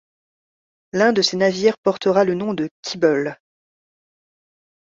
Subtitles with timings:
[0.93, 3.37] L'un de ces navires portera le nom de Keable.